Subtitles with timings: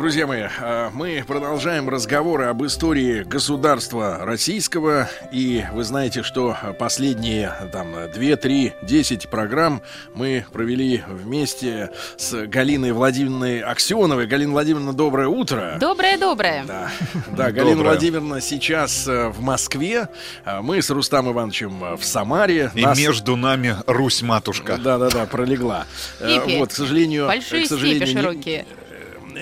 [0.00, 5.10] Друзья мои, а, мы продолжаем разговоры об истории государства российского.
[5.30, 9.82] И вы знаете, что последние там 2, 3, 10 программ
[10.14, 14.26] мы провели вместе с Галиной Владимировной Аксеновой.
[14.26, 15.76] Галина Владимировна, доброе утро.
[15.78, 16.64] Доброе-доброе.
[16.64, 16.90] Да,
[17.36, 17.90] да Галина доброе.
[17.90, 20.08] Владимировна сейчас э, в Москве.
[20.46, 22.72] А Мы с Рустам Ивановичем в Самаре.
[22.74, 22.98] И Нас...
[22.98, 24.78] между нами Русь-матушка.
[24.78, 25.84] Да-да-да, пролегла.
[26.16, 26.54] Степи.
[26.54, 27.26] Э, вот, к сожалению...
[27.26, 28.58] Большие к сожалению, степи широкие.
[28.60, 28.79] Не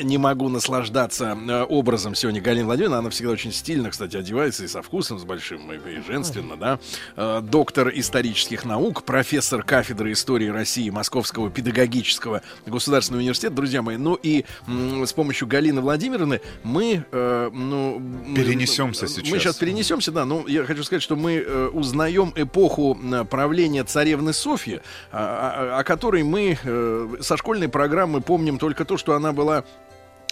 [0.02, 2.96] не могу наслаждаться э, образом сегодня Галины Владимировны.
[2.96, 6.79] Она всегда очень стильно, кстати, одевается и со вкусом, с большим, и, женственно, да.
[7.16, 13.54] Э, доктор исторических наук, профессор кафедры истории России Московского педагогического государственного университета.
[13.54, 18.02] Друзья мои, ну и с помощью Галины Владимировны мы, э, ну...
[18.35, 19.30] Перенесемся мы, сейчас.
[19.30, 20.24] Мы сейчас перенесемся, да.
[20.24, 22.98] Ну, я хочу сказать, что мы узнаем эпоху
[23.30, 26.59] правления царевны Софьи, о, о, о которой мы
[27.20, 29.65] со школьной программы помним только то, что она была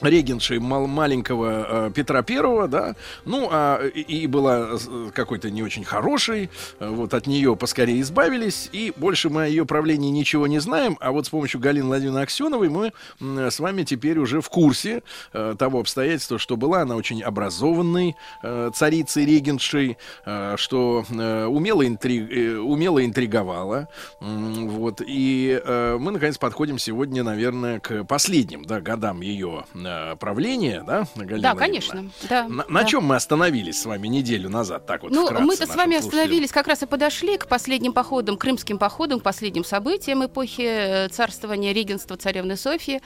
[0.02, 2.94] регеншей мал маленького э, Петра Первого, да,
[3.24, 8.00] ну, а и, и была э, какой-то не очень хорошей, э, вот от нее поскорее
[8.02, 11.86] избавились, и больше мы о ее правлении ничего не знаем, а вот с помощью Галины
[11.86, 16.82] Владимировны Аксеновой мы э, с вами теперь уже в курсе э, того обстоятельства, что была
[16.82, 22.18] она очень образованной э, царицей регеншей, э, что э, умело, интри...
[22.18, 23.88] э, умело интриговала,
[24.20, 30.16] э, вот, и э, мы, наконец, подходим сегодня, наверное, к последним, да, годам ее э,
[30.16, 32.10] правления, да, Галина Да, конечно.
[32.28, 32.68] Да, на, да.
[32.68, 34.86] на чем мы остановились с вами неделю назад?
[34.86, 38.78] Так вот, ну, мы-то с вами остановились, как раз и подошли к последним походам, крымским
[38.78, 43.00] походам, к последним событиям эпохи э, царствования регенства царевны Софьи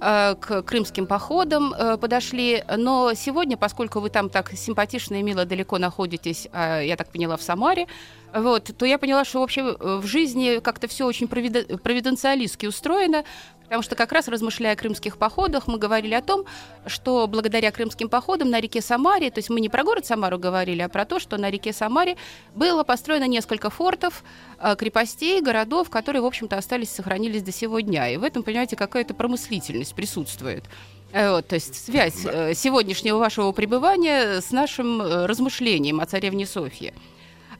[0.00, 2.64] э, к крымским походам э, подошли.
[2.76, 7.42] Но сегодня, поскольку вы там так симпатично и мило далеко находитесь, я так поняла, в
[7.42, 7.86] Самаре,
[8.34, 13.24] вот, то я поняла, что вообще в жизни как-то все очень провиденциалистски устроено,
[13.70, 16.44] Потому что как раз размышляя о крымских походах, мы говорили о том,
[16.86, 20.82] что благодаря крымским походам на реке Самаре, то есть мы не про город Самару говорили,
[20.82, 22.16] а про то, что на реке Самаре
[22.56, 24.24] было построено несколько фортов,
[24.58, 28.08] э, крепостей, городов, которые, в общем-то, остались, сохранились до сего дня.
[28.08, 30.64] И в этом, понимаете, какая-то промыслительность присутствует.
[31.12, 32.50] Э, вот, то есть связь да.
[32.50, 36.92] Э, сегодняшнего вашего пребывания с нашим размышлением о царевне Софье.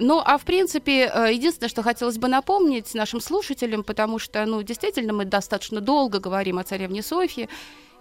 [0.00, 4.62] Ну, а в принципе, э, единственное, что хотелось бы напомнить нашим слушателям, потому что, ну,
[4.62, 7.48] действительно, мы достаточно долго говорим о царевне Софье,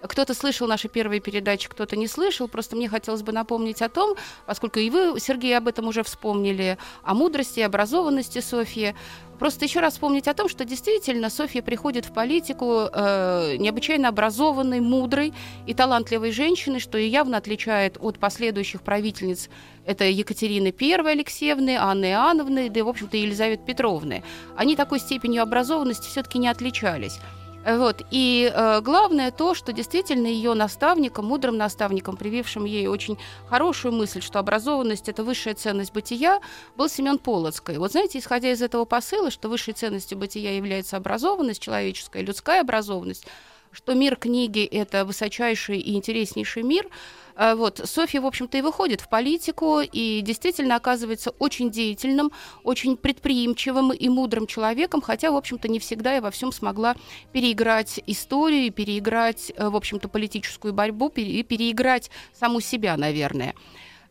[0.02, 2.48] кто-то слышал наши первые передачи, кто-то не слышал.
[2.48, 4.16] Просто мне хотелось бы напомнить о том,
[4.46, 8.96] поскольку и вы, Сергей, об этом уже вспомнили, о мудрости и образованности Софьи.
[9.40, 14.80] Просто еще раз вспомнить о том, что действительно Софья приходит в политику э, необычайно образованной,
[14.80, 15.34] мудрой
[15.66, 19.50] и талантливой женщиной, что ее явно отличает от последующих правительниц.
[19.86, 24.24] Это Екатерины I Алексеевны, Анны Иоанновны, да и, в общем-то, Елизаветы Петровны.
[24.56, 27.20] Они такой степенью образованности все-таки не отличались.
[27.66, 28.04] Вот.
[28.10, 34.22] И э, главное то, что действительно ее наставником, мудрым наставником, привившим ей очень хорошую мысль,
[34.22, 36.40] что образованность– это высшая ценность бытия,
[36.78, 37.78] был Семен Полоцкий.
[37.78, 43.26] Вот знаете, исходя из этого посыла, что высшей ценностью бытия является образованность, человеческая, людская образованность,
[43.72, 46.88] что мир книги– это высочайший и интереснейший мир–
[47.42, 52.34] а, вот, Софья, в общем-то, и выходит в политику и действительно оказывается очень деятельным,
[52.66, 56.98] очень предприимчивым и мудрым человеком, хотя, в общем-то, не всегда и во всем смогла
[57.32, 63.56] переиграть историю, переиграть, э, в общем-то, политическую борьбу и переиграть саму себя, наверное.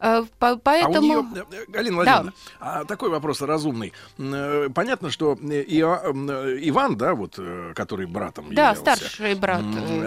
[0.00, 0.94] Э, поэтому...
[0.94, 2.84] А у нее, э, э, Галина Владимировна, да.
[2.84, 3.92] такой вопрос разумный.
[4.16, 7.38] Понятно, что Иван, да, вот,
[7.75, 9.62] который братом Да, являлся, старший брат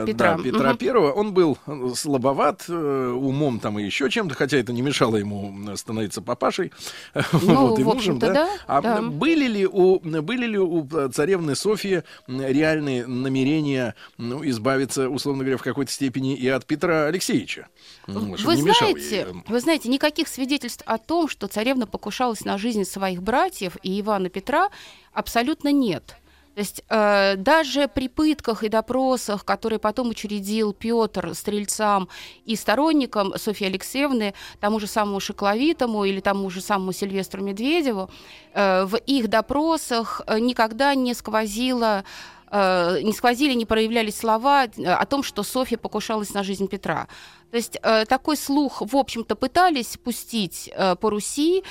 [0.06, 0.38] Петра.
[0.38, 0.78] Да, Петра угу.
[0.78, 1.58] Первого, он был
[1.96, 6.72] слабоват умом там и еще чем-то, хотя это не мешало ему становиться папашей
[7.34, 8.34] ну, вот, и мужем, да?
[8.34, 8.50] да?
[8.68, 9.02] А да.
[9.02, 15.64] были ли у были ли у царевны Софьи реальные намерения ну, избавиться, условно говоря, в
[15.64, 17.68] какой-то степени и от Петра Алексеевича?
[18.08, 23.22] Вы знаете, вы знаете, знаете, никаких свидетельств о том, что царевна покушалась на жизнь своих
[23.24, 24.70] братьев и Ивана Петра,
[25.14, 26.16] абсолютно нет.
[26.54, 32.10] То есть э, даже при пытках и допросах, которые потом учредил Петр стрельцам
[32.46, 38.10] и сторонникам Софьи Алексеевны, тому же самому Шокловитому или тому же самому Сильвестру Медведеву,
[38.54, 42.04] э, в их допросах э, никогда не сквозило
[42.52, 47.08] не сквозили, не проявлялись слова э, о том, что Софья покушалась на жизнь Петра.
[47.50, 51.64] То есть э, такой слух, в общем-то, пытались пустить э, по Руси,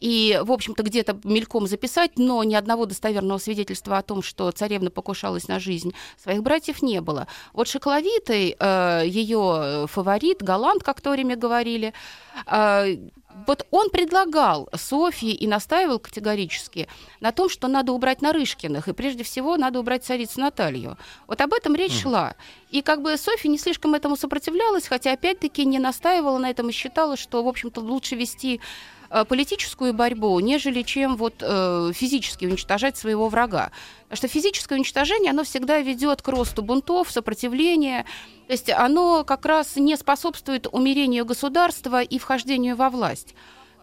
[0.00, 4.90] и, в общем-то, где-то мельком записать, но ни одного достоверного свидетельства о том, что царевна
[4.90, 7.26] покушалась на жизнь своих братьев, не было.
[7.52, 11.92] Вот Шоколовитой, э, ее фаворит, Галант, как то время говорили,
[12.46, 12.96] э,
[13.46, 16.88] вот он предлагал Софье и настаивал категорически
[17.20, 20.96] на том, что надо убрать Нарышкиных, и прежде всего надо убрать царицу Наталью.
[21.26, 22.02] Вот об этом речь mm.
[22.02, 22.34] шла.
[22.70, 26.72] И как бы Софья не слишком этому сопротивлялась, хотя опять-таки не настаивала на этом и
[26.72, 28.60] считала, что, в общем-то, лучше вести
[29.22, 33.70] политическую борьбу, нежели чем вот э, физически уничтожать своего врага.
[34.08, 38.04] Потому что физическое уничтожение, оно всегда ведет к росту бунтов, сопротивления.
[38.48, 43.34] То есть оно как раз не способствует умерению государства и вхождению во власть.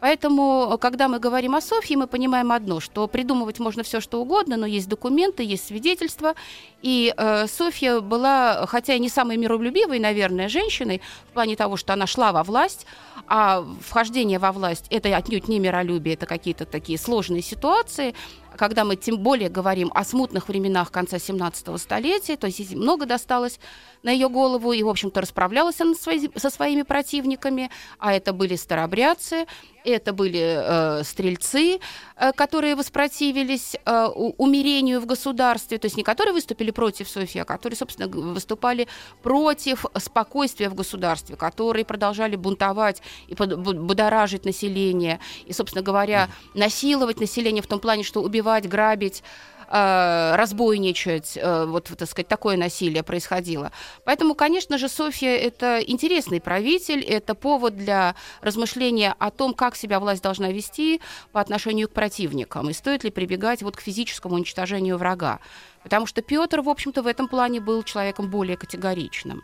[0.02, 4.58] Поэтому, когда мы говорим о Софье, мы понимаем одно, что придумывать можно все, что угодно,
[4.58, 6.34] но есть документы, есть свидетельства.
[6.82, 11.94] И э, Софья была, хотя и не самой миролюбивой, наверное, женщиной, в плане того, что
[11.94, 12.88] она шла во власть,
[13.28, 18.16] а вхождение во власть– это отнюдь не миролюбие, это какие-то такие сложные ситуации,
[18.58, 23.60] когда мы тем более говорим о смутных временах конца 17 столетия, то есть много досталось
[24.04, 27.70] на ее голову, и, в общем-то, расправлялась она со своими противниками,
[28.00, 29.46] а это были старобрядцы,
[29.84, 31.80] это были э, стрельцы,
[32.16, 34.06] э, которые воспротивились э,
[34.38, 38.88] умерению в государстве, то есть не которые выступили против Софии, а которые, собственно, выступали
[39.24, 47.62] против спокойствия в государстве, которые продолжали бунтовать и будоражить население, и, собственно говоря, насиловать население
[47.62, 49.24] в том плане, что убивать, грабить,
[49.72, 53.72] э, разбойничать, э, вот, так сказать, такое насилие происходило.
[54.04, 60.00] Поэтому, конечно же, Софья– это интересный правитель, это повод для размышления о том, как себя
[60.00, 61.02] власть должна вести
[61.32, 65.40] по отношению к противникам, и стоит ли прибегать вот к физическому уничтожению врага.
[65.84, 69.42] Потому что Петр, в общем-то, в этом плане был человеком более категоричным.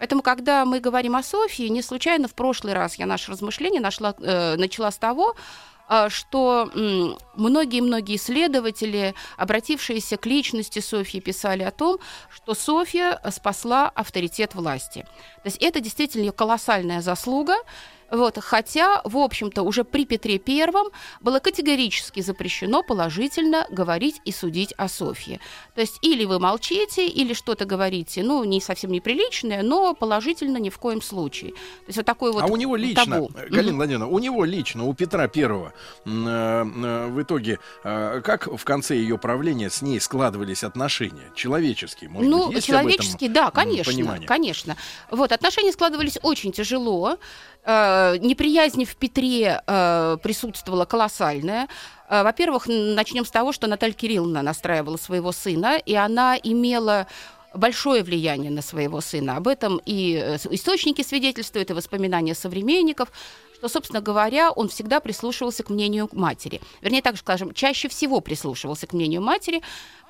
[0.00, 4.14] Поэтому, когда мы говорим о Софии, не случайно в прошлый раз я наше размышление нашла,
[4.18, 5.36] э, начала с того,
[6.08, 6.70] что
[7.34, 11.98] многие-многие исследователи, обратившиеся к личности Софьи, писали о том,
[12.32, 15.06] что Софья спасла авторитет власти.
[15.42, 17.56] То есть это действительно ее колоссальная заслуга.
[18.10, 20.88] Вот, хотя, в общем-то, уже при Петре Первом
[21.20, 25.40] было категорически запрещено положительно говорить и судить о Софье.
[25.74, 30.70] То есть или вы молчите, или что-то говорите, ну, не совсем неприличное, но положительно ни
[30.70, 31.52] в коем случае.
[31.52, 33.30] То есть вот такой вот А у него лично, табу.
[33.36, 35.72] Э, Галина Владимировна, у него лично, у Петра Первого
[36.04, 41.30] э, э, в итоге, как в конце ее правления с ней складывались отношения?
[41.34, 44.26] Человеческие, может ну, быть, есть человеческие, да, конечно, понимание?
[44.26, 44.76] конечно.
[45.10, 47.18] Вот, отношения складывались очень тяжело.
[47.64, 51.68] Э, неприязнь в Петре э, присутствовала колоссальная.
[52.08, 57.06] Э, во-первых, начнем с того, что Наталья Кирилловна настраивала своего сына, и она имела
[57.52, 59.36] большое влияние на своего сына.
[59.36, 60.14] Об этом и
[60.50, 63.10] источники свидетельствуют, и воспоминания современников
[63.60, 66.62] что, собственно говоря, он всегда прислушивался к мнению матери.
[66.80, 69.60] Вернее, так скажем, чаще всего прислушивался к мнению матери,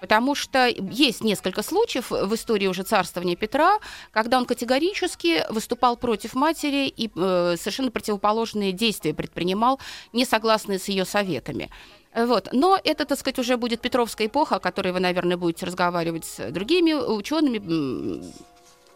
[0.01, 3.81] потому что есть несколько случаев в истории уже царствования Петра,
[4.13, 9.81] когда он категорически выступал против матери и э, совершенно противоположные действия предпринимал,
[10.13, 11.71] не согласные с ее советами.
[12.15, 12.51] Вот.
[12.53, 16.53] Но это, так сказать, уже будет Петровская эпоха, о которой вы, наверное, будете разговаривать с
[16.53, 18.23] другими учеными,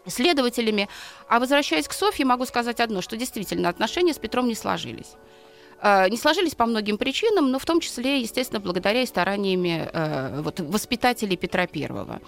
[0.05, 0.87] исследователями.
[1.27, 5.13] А возвращаясь к Софье, могу сказать одно, что действительно отношения с Петром не сложились.
[5.81, 10.41] Э, не сложились по многим причинам, но в том числе, естественно, благодаря и стараниями э,
[10.41, 12.21] вот, воспитателей Петра Первого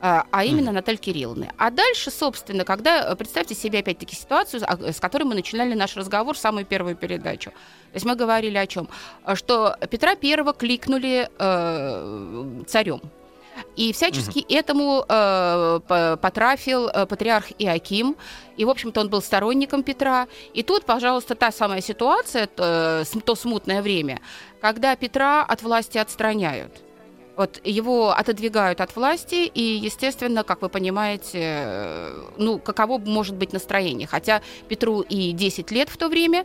[0.00, 0.72] э, а именно mm.
[0.72, 1.50] Натальи Кирилловны.
[1.58, 6.64] А дальше, собственно, когда, представьте себе опять-таки ситуацию, с которой мы начинали наш разговор самую
[6.64, 7.50] первую передачу.
[7.50, 8.88] То есть мы говорили о чем?
[9.34, 13.00] Что Петра Первого кликнули э, царем.
[13.76, 14.46] И всячески угу.
[14.48, 18.16] этому э, потрафил э, патриарх Иаким.
[18.56, 20.26] И, в общем-то, он был сторонником Петра.
[20.52, 24.20] И тут, пожалуйста, та самая ситуация, то, э, то смутное время,
[24.60, 26.82] когда Петра от власти отстраняют.
[27.34, 33.54] Вот его отодвигают от власти, и, естественно, как вы понимаете, э, ну, каково может быть
[33.54, 34.06] настроение.
[34.06, 36.44] Хотя Петру и 10 лет в то время,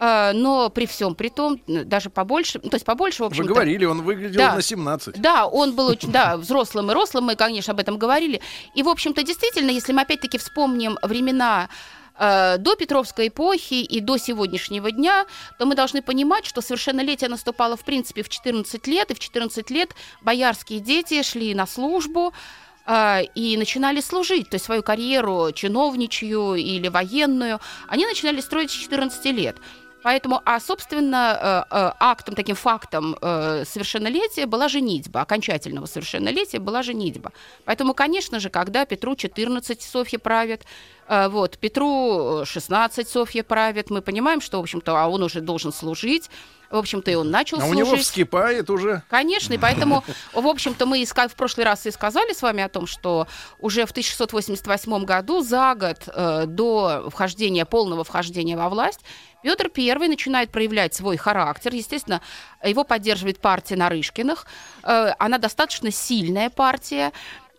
[0.00, 4.02] но при всем при том, даже побольше, то есть побольше, в общем Вы говорили, он
[4.02, 5.20] выглядел да, на 17.
[5.20, 8.40] Да, он был очень, да, взрослым и рослым, мы, конечно, об этом говорили.
[8.74, 11.68] И, в общем-то, действительно, если мы опять-таки вспомним времена
[12.18, 15.26] э, до Петровской эпохи и до сегодняшнего дня,
[15.58, 19.70] то мы должны понимать, что совершеннолетие наступало, в принципе, в 14 лет, и в 14
[19.70, 19.90] лет
[20.22, 22.32] боярские дети шли на службу,
[22.86, 28.74] э, и начинали служить, то есть свою карьеру чиновничью или военную, они начинали строить с
[28.74, 29.56] 14 лет.
[30.02, 36.82] Поэтому, а, собственно, э, э, актом, таким фактом э, совершеннолетия была женитьба, окончательного совершеннолетия была
[36.82, 37.32] женитьба.
[37.64, 40.64] Поэтому, конечно же, когда Петру 14 Софья правит,
[41.08, 46.30] вот, Петру 16 Софья правит, мы понимаем, что, в общем-то, а он уже должен служить,
[46.70, 47.82] в общем-то, и он начал а служить.
[47.82, 49.02] у него вскипает уже.
[49.10, 52.86] Конечно, и поэтому, в общем-то, мы в прошлый раз и сказали с вами о том,
[52.86, 53.26] что
[53.58, 59.00] уже в 1688 году, за год э, до вхождения, полного вхождения во власть,
[59.42, 61.74] Петр I начинает проявлять свой характер.
[61.74, 62.20] Естественно,
[62.64, 64.46] его поддерживает партия Нарышкиных.
[64.82, 67.12] Э, она достаточно сильная партия.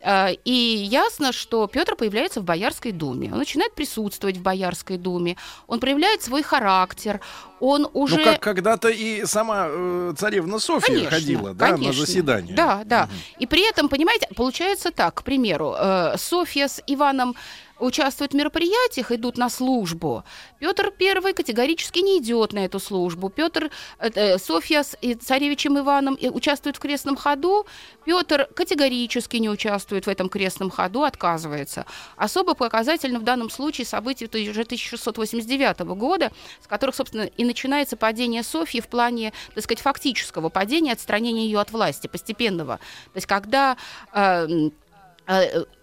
[0.04, 3.30] Э, и ясно, что Петр появляется в Боярской думе.
[3.32, 5.38] Он начинает присутствовать в Боярской думе.
[5.68, 7.22] Он проявляет свой характер.
[7.60, 8.18] Он уже...
[8.18, 11.88] Ну, как когда-то и сама э, царевна Софья конечно, ходила да, конечно.
[11.88, 12.56] на заседание.
[12.56, 13.04] Да, да.
[13.04, 13.12] Угу.
[13.40, 17.36] И при этом, понимаете, получается так, к примеру, э, Софья с Иваном
[17.82, 20.24] участвуют в мероприятиях, идут на службу.
[20.60, 23.30] Петр I категорически не идет на эту службу.
[23.30, 27.66] Петр, э, Софья с и царевичем Иваном участвуют в крестном ходу.
[28.06, 31.86] Петр категорически не участвует в этом крестном ходу, отказывается.
[32.16, 38.44] Особо показательно в данном случае события уже 1689 года, с которых, собственно, и начинается падение
[38.44, 42.78] Софьи в плане, так сказать, фактического падения, отстранения ее от власти, постепенного.
[43.14, 43.78] То есть когда
[44.14, 44.70] э, Э,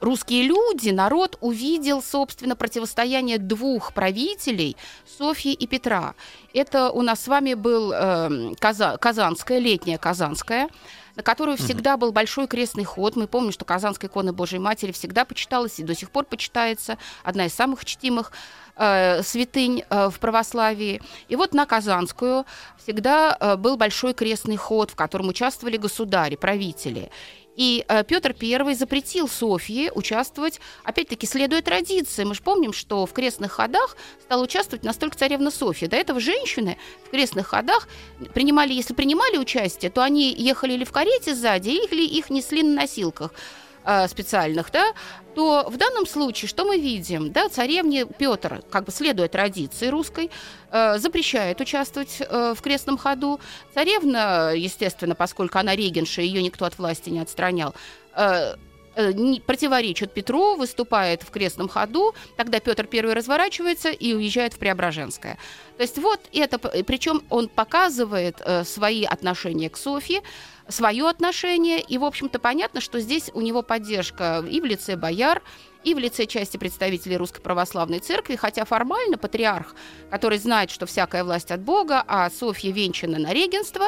[0.01, 4.77] русские люди, народ увидел, собственно, противостояние двух правителей,
[5.19, 6.15] Софьи и Петра.
[6.55, 10.69] Это у нас с вами был э, Каза- Казанская, летняя Казанская,
[11.17, 13.17] на которую всегда был большой крестный ход.
[13.17, 17.47] Мы помним, что Казанская икона Божьей Матери всегда почиталась и до сих пор почитается, одна
[17.47, 18.31] из самых чтимых
[18.77, 21.03] э, святынь э, в православии.
[21.29, 22.45] И вот на Казанскую
[22.77, 27.11] всегда э, был большой крестный ход, в котором участвовали государи, правители.
[27.59, 32.23] И э, Петр I запретил Софье участвовать, опять-таки, следуя традиции.
[32.23, 35.89] Мы же помним, что в крестных ходах стала участвовать настолько царевна Софья.
[35.89, 37.89] До этого женщины в крестных ходах
[38.33, 42.83] принимали, если принимали участие, то они ехали или в карете сзади, или их несли на
[42.83, 43.33] носилках.
[43.91, 44.93] Э, специальных, да,
[45.35, 47.33] то в данном случае что мы видим?
[47.33, 50.31] Да, царевне Петр, как бы следуя традиции русской,
[50.71, 53.41] э, запрещает участвовать э, в крестном ходу.
[53.73, 57.75] Царевна, естественно, поскольку она регенша, ее никто от власти не отстранял,
[59.47, 65.39] противоречит Петру, выступает в крестном ходу, тогда Петр I разворачивается и уезжает в Преображенское.
[65.77, 70.21] То есть вот это, причем он показывает свои отношения к Софье,
[70.69, 71.81] свое отношение.
[71.81, 75.43] И, в общем-то, понятно, что здесь у него поддержка и в лице бояр,
[75.85, 79.75] и в лице части представителей Русской Православной Церкви, хотя формально патриарх,
[80.11, 83.87] который знает, что всякая власть от Бога, а Софья венчана на регенство,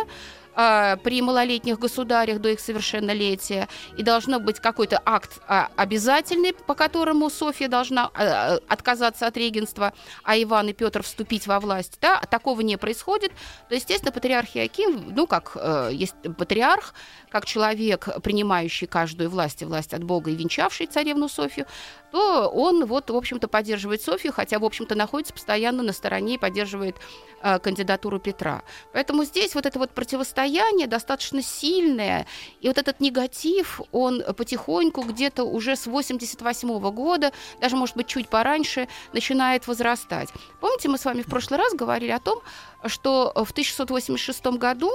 [0.56, 6.74] э, при малолетних государях до их совершеннолетия, и должно быть какой-то акт э, обязательный, по
[6.74, 9.92] которому Софья должна э, отказаться от регенства,
[10.22, 11.98] а Иван и Петр вступить во власть.
[12.00, 12.20] Да?
[12.30, 13.32] Такого не происходит.
[13.68, 16.94] То, естественно, патриарх Иаким, ну, как э, есть патриарх,
[17.30, 21.66] как человек, принимающий каждую власть и власть от Бога и венчавший царевну Софью,
[22.10, 26.38] то он, вот, в общем-то, поддерживает Софью, хотя, в общем-то, находится постоянно на стороне и
[26.38, 26.96] поддерживает
[27.42, 28.62] э, кандидатуру Петра.
[28.92, 32.26] Поэтому здесь вот это вот противостояние достаточно сильное,
[32.60, 38.28] и вот этот негатив, он потихоньку где-то уже с 88 года, даже, может быть, чуть
[38.28, 40.30] пораньше, начинает возрастать.
[40.60, 42.40] Помните, мы с вами в прошлый раз говорили о том,
[42.86, 44.90] что в 1686 году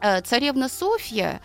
[0.00, 1.40] э, царевна Софья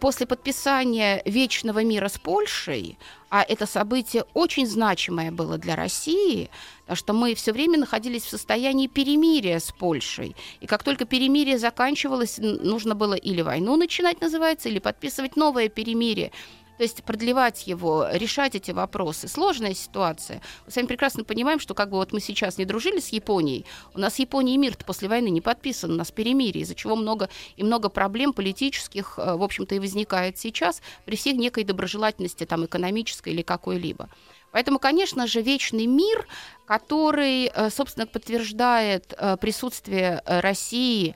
[0.00, 2.98] после подписания Вечного мира с Польшей,
[3.30, 6.50] а это событие очень значимое было для России,
[6.92, 10.36] что мы все время находились в состоянии перемирия с Польшей.
[10.60, 16.32] И как только перемирие заканчивалось, нужно было или войну начинать, называется, или подписывать новое перемирие.
[16.76, 19.28] То есть продлевать его, решать эти вопросы.
[19.28, 20.42] Сложная ситуация.
[20.66, 23.64] Мы с вами прекрасно понимаем, что как бы вот мы сейчас не дружили с Японией,
[23.94, 27.28] у нас Япония и мир после войны не подписан, у нас перемирие, из-за чего много
[27.56, 32.66] и много проблем политических, э, в общем-то, и возникает сейчас при всех некой доброжелательности там
[32.66, 34.08] экономической или какой-либо.
[34.52, 36.26] Поэтому, конечно же, вечный мир,
[36.66, 41.14] который, э, собственно, подтверждает э, присутствие России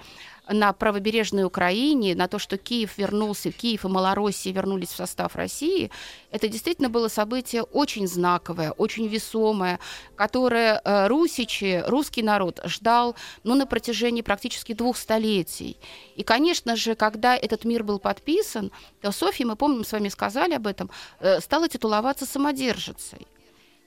[0.52, 5.90] на правобережной Украине, на то, что Киев вернулся, Киев и Малороссия вернулись в состав России,
[6.30, 9.78] это действительно было событие очень знаковое, очень весомое,
[10.16, 13.14] которое э, русичи, русский народ ждал
[13.45, 15.76] ну, на протяжении практически двух столетий.
[16.16, 20.54] И, конечно же, когда этот мир был подписан, то Софья, мы помним, с вами сказали
[20.54, 20.90] об этом,
[21.21, 23.26] э, стала титуловаться самодержицей.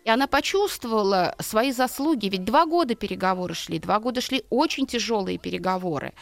[0.05, 5.38] И она почувствовала свои заслуги, ведь два года переговоры шли, два года шли очень тяжелые
[5.38, 6.13] переговоры.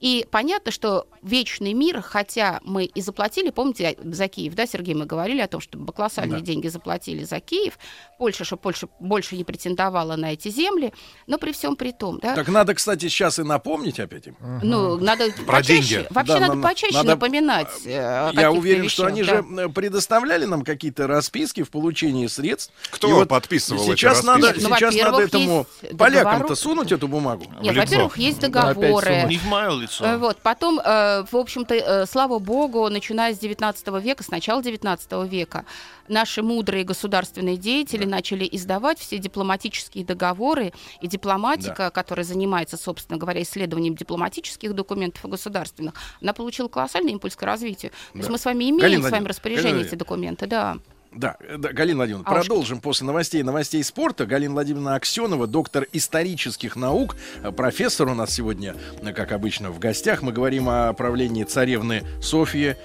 [0.00, 5.06] И понятно, что вечный мир, хотя мы и заплатили, помните, за Киев, да, Сергей, мы
[5.06, 6.44] говорили о том, что колоссальные Да.
[6.44, 7.78] деньги заплатили за Киев,
[8.18, 10.92] Польша, что Польша больше не претендовала на эти земли,
[11.26, 14.36] но при всем при том, да, Так надо, кстати, сейчас и напомнить опять им.
[14.62, 16.06] ну, надо Про почаще, деньги.
[16.10, 19.36] вообще Да, надо нам- почаще надо- напоминать э, Я уверен, что вещах, они да.
[19.58, 22.70] же э, предоставляли нам какие-то расписки в получении средств.
[22.90, 24.68] Кто И вот подписывал эти сейчас надо, расписки?
[24.68, 27.46] Ну, сейчас надо этому полякам-то сунуть эту бумагу.
[27.62, 29.20] Нет, во-первых, есть договоры.
[29.22, 29.85] сунуть.
[29.86, 30.04] Лицо.
[30.04, 34.62] Э, Вот, потом, э, в общем-то, э, слава богу, начиная с 19 века, с начала
[34.62, 35.64] 19 века,
[36.08, 43.42] наши мудрые государственные деятели начали издавать все дипломатические договоры, и дипломатика, которая занимается, собственно говоря,
[43.42, 47.90] исследованием дипломатических документов государственных, она получила колоссальный импульс к развитию.
[48.12, 48.32] То есть Да.
[48.32, 50.78] мы с вами имеем Галина в своем распоряжении Галина эти документы, да.
[51.16, 54.26] Да, э, да, Галина Владимировна, А уж- продолжим после новостей новостей спорта.
[54.26, 59.78] Галина Владимировна Аксенова, доктор исторических наук, э, профессор у нас сегодня, э, как обычно, в
[59.78, 60.20] гостях.
[60.22, 62.76] Мы говорим о правлении царевны Софьи.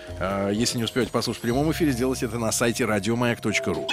[0.51, 3.87] Если не успеете послушать в прямом эфире, сделайте это на сайте радиомаяк.ру.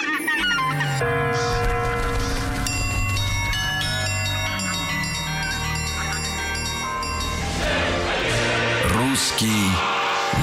[8.95, 9.71] Русский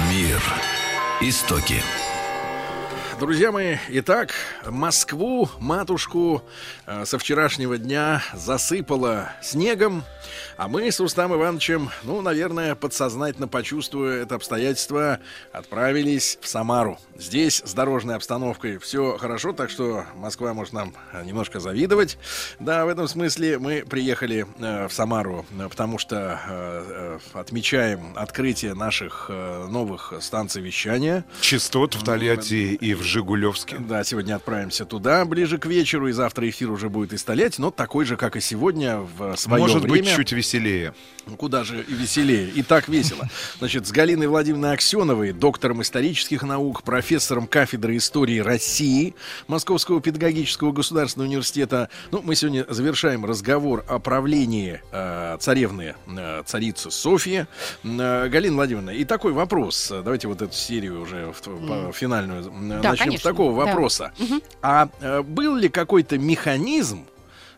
[0.10, 0.42] мир.
[1.22, 1.82] Истоки.
[3.18, 4.34] Друзья мои, итак,
[4.66, 6.44] Москву, матушку,
[6.86, 10.04] э, со вчерашнего дня засыпало снегом,
[10.58, 15.20] а мы с Рустам Ивановичем, ну, наверное, подсознательно почувствуя это обстоятельство,
[15.54, 17.00] отправились в Самару.
[17.18, 22.18] Здесь с дорожной обстановкой все хорошо, так что Москва может нам э, немножко завидовать.
[22.60, 28.12] Да, в этом смысле мы приехали э, в Самару, э, потому что э, э, отмечаем
[28.18, 31.24] открытие наших э, новых станций вещания.
[31.40, 33.78] Частот в Тольятти и в Жигулевске.
[33.80, 37.72] Да, сегодня отправимся туда ближе к вечеру, и завтра эфир уже будет из Тольятти, но
[37.72, 40.04] такой же, как и сегодня, в свое Может время.
[40.04, 40.94] быть, чуть веселее.
[41.28, 43.30] Ну, Куда же веселее, и так весело.
[43.60, 47.05] Значит, с Галиной Владимировной Аксеновой, доктором исторических наук, профессором
[47.48, 49.14] кафедры истории России
[49.48, 51.90] Московского педагогического государственного университета.
[52.12, 57.46] Ну, мы сегодня завершаем разговор о правлении э, царевны, э, царицы Софьи.
[57.84, 59.90] Э, Галина Владимировна, и такой вопрос.
[59.90, 63.66] Давайте вот эту серию уже в, по- финальную Да, начнем с конечно, такого да.
[63.72, 64.12] вопроса.
[64.62, 67.06] А э, был ли какой-то механизм,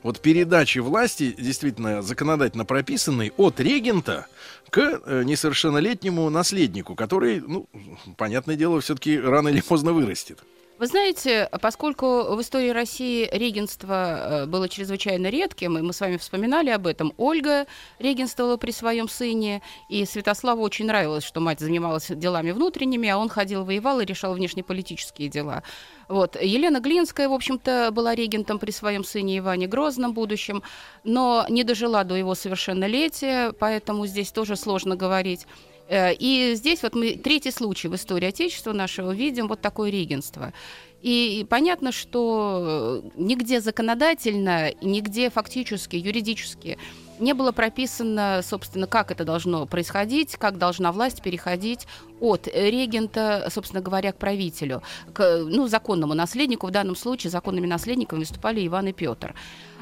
[0.08, 4.28] вот передачи власти, действительно законодательно прописанный, от регента
[4.70, 7.68] к э, несовершеннолетнему наследнику, который, ну,
[8.16, 10.40] понятное дело, все-таки рано или поздно вырастет.
[10.79, 16.17] Вы знаете, поскольку в истории России регенство э, было чрезвычайно редким, и мы с вами
[16.17, 17.65] вспоминали об этом, Ольга
[17.97, 23.28] регенствовала при своем сыне, и Святославу очень нравилось, что мать занималась делами внутренними, а он
[23.28, 25.63] ходил, воевал и решал внешнеполитические дела.
[26.10, 26.39] Вот.
[26.39, 30.62] Елена Глинская, в общем-то, была регентом при своем сыне Иване Грозном будущем,
[31.04, 35.47] но не дожила до его совершеннолетия, поэтому здесь тоже сложно говорить.
[35.88, 40.54] Э, И здесь вот мы третий случай в истории Отечества нашего видим вот такое регенство.
[41.02, 46.78] И понятно, что э, нигде законодательно, нигде фактически, юридически
[47.19, 51.88] не было прописано, собственно, как это должно происходить, как должна власть переходить
[52.19, 56.67] от регента, собственно говоря, к правителю, к ну, законному наследнику.
[56.67, 59.34] В данном случае законными наследниками выступали Иван и Петр.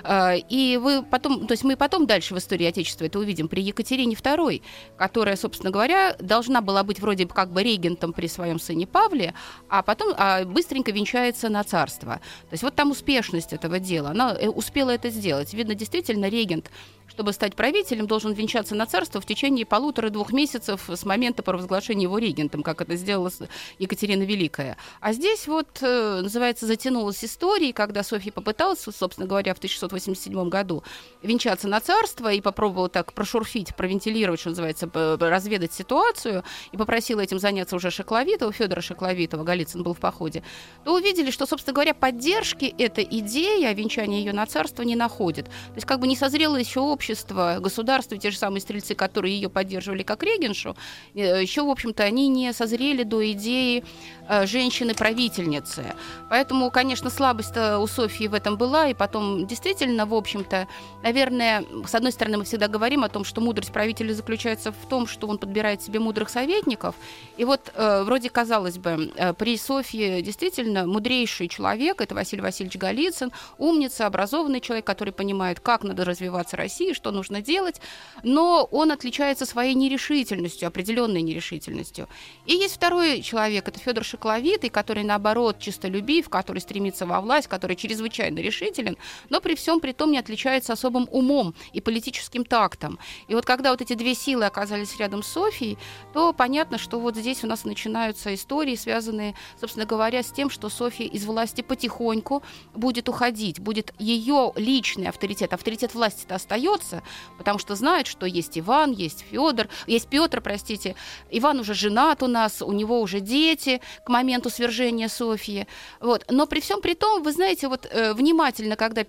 [0.07, 3.61] А, И вы потом, то есть мы потом дальше в истории Отечества это увидим при
[3.61, 4.61] Екатерине II,
[4.97, 9.33] которая, собственно говоря, должна была быть вроде бы как бы регентом при своем сыне Павле,
[9.67, 12.15] а потом а, быстренько венчается на царство.
[12.49, 15.53] То есть вот там успешность этого дела, она э, успела это сделать.
[15.53, 16.69] Видно, действительно, регент,
[17.07, 22.17] чтобы стать правителем, должен венчаться на царство в течение полутора-двух месяцев с момента провозглашения его
[22.17, 23.31] регентом, как это сделала
[23.79, 24.77] Екатерина Великая.
[24.99, 29.59] А здесь вот, э, называется, затянулась история, когда Софья попыталась, собственно говоря, в
[30.01, 30.83] 1687 году
[31.21, 37.39] венчаться на царство и попробовала так прошурфить, провентилировать, что называется, разведать ситуацию, и попросила этим
[37.39, 40.43] заняться уже Шекловитова, Федора Шекловитова, Голицын был в походе,
[40.83, 45.45] то увидели, что, собственно говоря, поддержки эта идея о венчании ее на царство не находит.
[45.45, 49.49] То есть как бы не созрело еще общество, государство, те же самые стрельцы, которые ее
[49.49, 50.75] поддерживали как регеншу,
[51.13, 53.83] э, еще, в общем-то, они не созрели до идеи
[54.27, 55.95] э, женщины-правительницы.
[56.29, 60.67] Поэтому, конечно, слабость у Софьи в этом была, и потом действительно, в общем-то,
[61.03, 65.07] наверное, с одной стороны, мы всегда говорим о том, что мудрость правителя заключается в том,
[65.07, 66.95] что он подбирает себе мудрых советников.
[67.37, 72.77] И вот э, вроде, казалось бы, э, при Софье действительно мудрейший человек, это Василий Васильевич
[72.77, 77.81] Голицын, умница, образованный человек, который понимает, как надо развиваться России, что нужно делать,
[78.23, 82.07] но он отличается своей нерешительностью, определенной нерешительностью.
[82.45, 87.75] И есть второй человек, это Федор Шокловитый, который, наоборот, чистолюбив, который стремится во власть, который
[87.75, 88.97] чрезвычайно решителен,
[89.29, 92.99] но при всем при том не отличается особым умом и политическим тактом.
[93.27, 95.77] И вот когда вот эти две силы оказались рядом с Софией,
[96.13, 100.69] то понятно, что вот здесь у нас начинаются истории, связанные, собственно говоря, с тем, что
[100.69, 107.03] София из власти потихоньку будет уходить, будет ее личный авторитет, авторитет власти-то остается,
[107.37, 110.95] потому что знает, что есть Иван, есть Федор, есть Петр, простите,
[111.31, 115.67] Иван уже женат у нас, у него уже дети к моменту свержения Софии,
[115.99, 116.25] вот.
[116.29, 119.03] Но при всем при том, вы знаете, вот э, внимательно, когда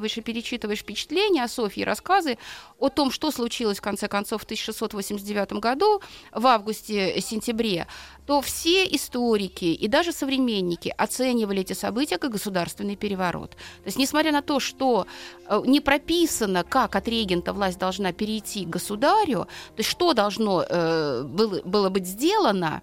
[0.00, 2.38] перелистываешь и перечитываешь впечатления о Софии, рассказы
[2.78, 6.00] о том, что случилось в конце концов в 1689 году,
[6.32, 7.86] в августе-сентябре,
[8.26, 13.50] то все историки и даже современники оценивали эти события как государственный переворот.
[13.50, 15.06] То есть, несмотря на то, что
[15.48, 20.64] э, не прописано, как от регента власть должна перейти к государю, то есть что должно
[20.68, 22.82] э, было, было быть сделано,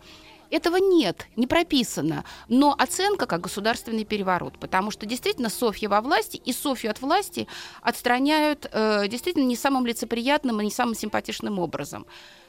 [0.49, 2.23] этого нет, не прописано.
[2.47, 7.47] Но оценка как государственный переворот, потому что действительно Софья во власти и Софью от власти
[7.81, 12.05] отстраняют э, действительно не самым лицеприятным и не самым симпатичным образом.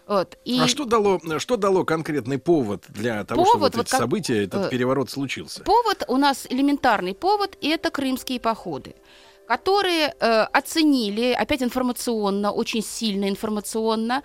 [0.06, 0.38] Вот.
[0.44, 0.58] И...
[0.58, 4.00] А что дало, что дало конкретный повод для того, повод, чтобы вот, вот эти как...
[4.00, 5.62] события, этот э, переворот случился?
[5.64, 8.94] Повод у нас элементарный повод, это крымские походы
[9.46, 14.22] которые э, оценили, опять информационно, очень сильно информационно,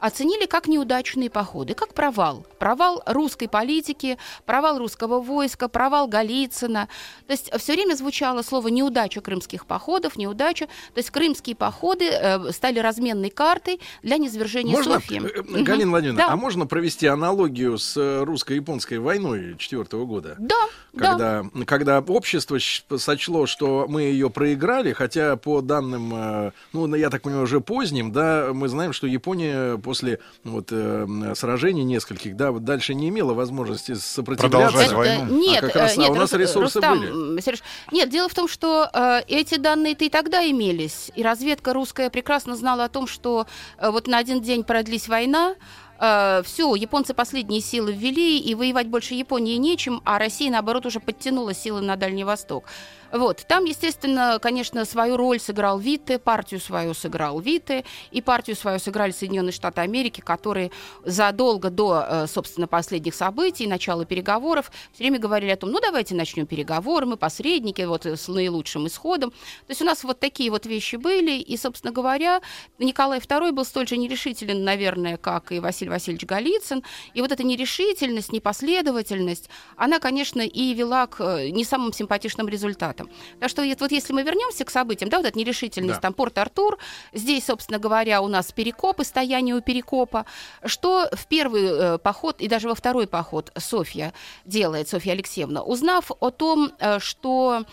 [0.00, 2.46] оценили как неудачные походы, как провал.
[2.58, 6.88] Провал русской политики, провал русского войска, провал Голицына.
[7.26, 10.66] То есть все время звучало слово «неудача крымских походов», «неудача».
[10.66, 15.20] То есть крымские походы э, стали разменной картой для низвержения можно, Софьи.
[15.20, 16.32] Э, Галина Владимировна, да.
[16.32, 20.36] а можно провести аналогию с э, русско-японской войной четвертого года?
[20.38, 21.64] Да, когда, да.
[21.66, 22.58] Когда общество
[22.96, 28.12] сочло, что мы ее проиграли, хотя по данным, э, ну, я так понимаю, уже поздним,
[28.12, 33.34] да, мы знаем, что Япония после вот, э, сражений нескольких, да, вот дальше не имела
[33.34, 34.70] возможности сопротивляться.
[34.70, 35.24] Продолжать войну.
[35.24, 37.40] А нет, а как раз, нет, а у нас ресурсы Рустам, были.
[37.40, 41.10] Сереж, нет, дело в том, что э, эти данные-то и тогда имелись.
[41.16, 43.48] И разведка русская прекрасно знала о том, что
[43.78, 45.56] э, вот на один день продлись война,
[45.98, 51.00] э, все, японцы последние силы ввели, и воевать больше Японии нечем, а Россия, наоборот, уже
[51.00, 52.62] подтянула силы на Дальний Восток.
[53.12, 53.44] Вот.
[53.48, 59.10] Там, естественно, конечно, свою роль сыграл Витте, партию свою сыграл Витте, и партию свою сыграли
[59.10, 60.70] Соединенные Штаты Америки, которые
[61.04, 66.14] задолго до, э, собственно, последних событий, начала переговоров, все время говорили о том, ну, давайте
[66.14, 69.30] начнем переговоры, мы посредники, вот, с наилучшим исходом.
[69.30, 72.40] То есть у нас вот такие вот вещи были, и, собственно говоря,
[72.78, 77.42] Николай II был столь же нерешителен, наверное, как и Василий Васильевич Голицын, и вот эта
[77.42, 83.10] нерешительность, непоследовательность, она, конечно, и вела к э, не самым симпатичным результатам этом.
[83.38, 86.00] Так что вот если мы вернемся к событиям, да, вот эта нерешительность, да.
[86.00, 86.78] там Порт-Артур,
[87.12, 90.26] здесь, собственно говоря, у нас перекопы, стояние у перекопа,
[90.64, 94.12] что в первый э, поход и даже во второй поход Софья
[94.44, 97.64] делает, Софья Алексеевна, узнав о том, э, что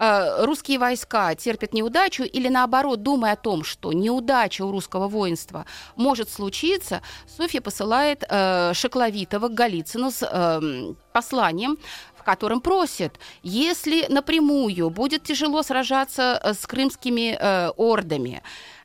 [0.00, 6.30] русские войска терпят неудачу или наоборот, думая о том, что неудача у русского воинства может
[6.30, 11.76] случиться, Софья посылает э, Шекловитова к Голицыну с э, посланием,
[12.16, 18.42] в котором просит, если напрямую будет тяжело сражаться э, с крымскими э, ордами,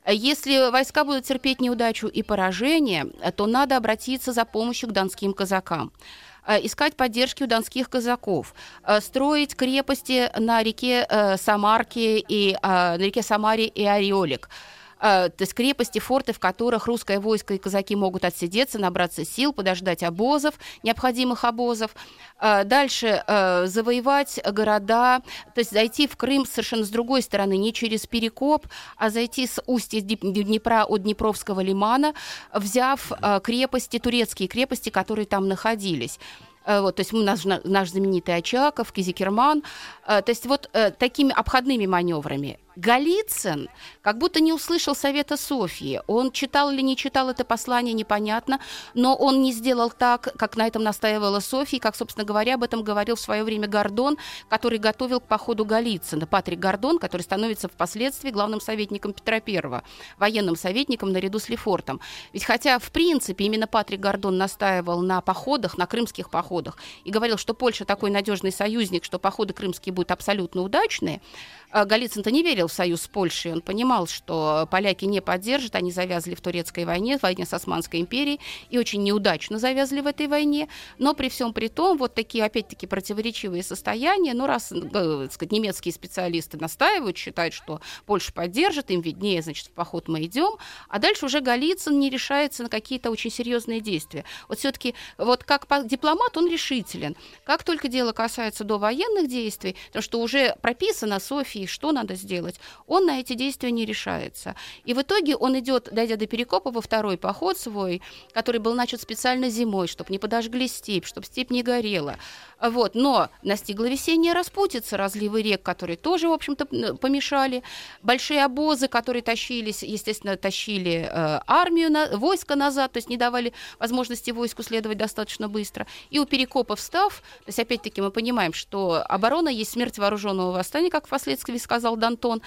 [0.08, 5.92] если войска будут терпеть неудачу и поражение, то надо обратиться за помощью к донским казакам
[5.94, 6.25] э,
[6.62, 8.54] искать поддержки у донских казаков,
[8.84, 11.06] э, строить крепости на реке
[11.38, 14.48] Самарке и на реке Самаре и Ореолик–
[15.00, 19.52] Э, то есть крепости, форты, в которых русское войско и казаки могут отсидеться, набраться сил,
[19.52, 21.94] подождать обозов, необходимых обозов.
[22.40, 25.20] Э, дальше э, завоевать города,
[25.54, 29.62] то есть зайти в Крым совершенно с другой стороны, не через Перекоп, а зайти с
[29.66, 32.14] устья Днепра от Днепровского лимана,
[32.52, 36.18] взяв крепости, турецкие крепости, которые там находились.
[36.66, 39.62] Э, вот, то есть наш, наш знаменитый Очаков, Кизикерман,
[40.06, 42.58] э, то есть вот э, такими обходными маневрами.
[42.76, 43.68] Голицын
[44.02, 46.00] как будто не услышал совета Софьи.
[46.06, 48.60] Он читал или не читал это послание, непонятно,
[48.94, 52.82] но он не сделал так, как на этом настаивала Софья, как, собственно говоря, об этом
[52.82, 56.26] говорил в свое время Гордон, который готовил к походу Голицына.
[56.26, 59.82] Патрик Гордон, который становится впоследствии главным советником Петра I,
[60.18, 62.00] военным советником наряду с Лефортом.
[62.32, 67.38] Ведь хотя, в принципе, именно Патрик Гордон настаивал на походах, на крымских походах, и говорил,
[67.38, 71.22] что Польша такой надежный союзник, что походы крымские будут абсолютно удачные,
[71.70, 75.74] а Голицын-то не верил смотрел в союз с Польшей, он понимал, что поляки не поддержат,
[75.74, 80.06] они завязли в турецкой войне, в войне с Османской империей, и очень неудачно завязли в
[80.06, 85.28] этой войне, но при всем при том, вот такие, опять-таки, противоречивые состояния, ну, раз, э,
[85.30, 90.56] сказать, немецкие специалисты настаивают, считают, что Польша поддержит, им виднее, значит, в поход мы идем,
[90.88, 94.24] а дальше уже Голицын не решается на какие-то очень серьезные действия.
[94.48, 97.16] Вот все-таки, вот как дипломат он решителен.
[97.44, 102.55] Как только дело касается до военных действий, то что уже прописано Софии, что надо сделать,
[102.86, 104.54] он на эти действия не решается.
[104.84, 109.00] И в итоге он идет, дойдя до Перекопа, во второй поход свой, который был начат
[109.00, 112.16] специально зимой, чтобы не подожгли степь, чтобы степь не горела.
[112.60, 112.94] Вот.
[112.94, 117.62] Но настигла весенняя распутица, разливы рек, которые тоже, в общем-то, помешали.
[118.02, 123.52] Большие обозы, которые тащились, естественно, тащили э, армию, на, войско назад, то есть не давали
[123.78, 125.86] возможности войску следовать достаточно быстро.
[126.10, 130.90] И у Перекопа встав, то есть опять-таки мы понимаем, что оборона есть смерть вооруженного восстания,
[130.90, 132.42] как впоследствии сказал Дантон,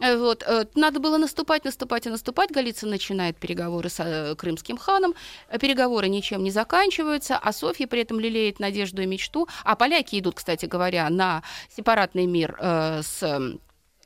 [0.00, 2.50] вот, э, надо было наступать, наступать и наступать.
[2.50, 5.14] Голицын начинает переговоры с э, крымским ханом.
[5.60, 9.48] Переговоры ничем не заканчиваются, а Софья при этом лелеет надежду и мечту.
[9.64, 11.42] А поляки идут, кстати говоря, на
[11.74, 13.22] сепаратный мир э, с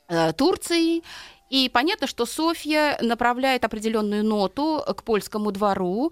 [0.07, 1.03] э, Турцией.
[1.49, 6.11] И понятно, что Софья направляет определенную ноту к польскому двору,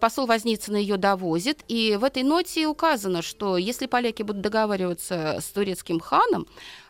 [0.00, 5.46] посол Возницын ее довозит, и в этой ноте указано, что если поляки будут договариваться с
[5.46, 6.46] турецким ханом,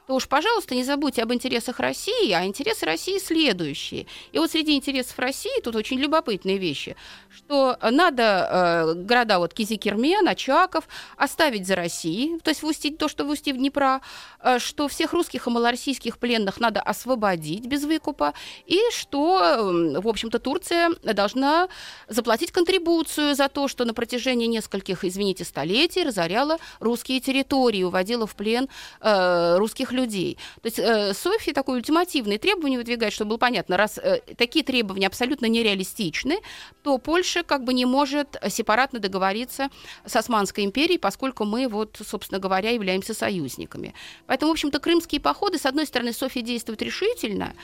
[0.09, 4.07] то уж, пожалуйста, не забудьте об интересах России, а интересы России следующие.
[4.33, 6.97] И вот среди интересов России тут очень любопытные вещи,
[7.39, 13.25] что надо э, города вот Кизикермен, Очаков оставить за Россией, то есть в то, что
[13.25, 14.01] в устье Днепра,
[14.43, 18.35] э, что всех русских и малороссийских пленных надо освободить без выкупа,
[18.67, 21.69] и что, э, в общем-то, Турция должна
[22.09, 28.35] заплатить контрибуцию за то, что на протяжении нескольких, извините, столетий разоряла русские территории, уводила в
[28.35, 28.69] плен
[29.01, 30.39] э, русских людей.
[30.61, 35.07] То есть э, Софья такое ультимативное требование выдвигает, чтобы было понятно, раз э, такие требования
[35.07, 36.39] абсолютно нереалистичны,
[36.83, 39.69] то Польша как бы не может сепаратно договориться
[40.05, 43.95] с Османской империей, поскольку мы вот, собственно говоря, являемся союзниками.
[44.27, 47.55] Поэтому, в общем-то, крымские походы, с одной стороны, Софья действует решительно,